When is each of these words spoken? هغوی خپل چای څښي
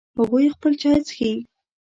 هغوی 0.19 0.45
خپل 0.55 0.71
چای 0.81 0.99
څښي 1.07 1.31